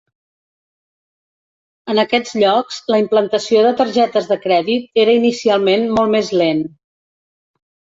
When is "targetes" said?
3.85-4.33